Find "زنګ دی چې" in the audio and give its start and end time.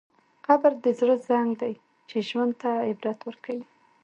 1.27-2.17